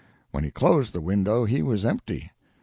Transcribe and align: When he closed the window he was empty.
When 0.31 0.43
he 0.43 0.49
closed 0.49 0.93
the 0.93 0.99
window 0.99 1.45
he 1.45 1.61
was 1.61 1.85
empty. 1.85 2.31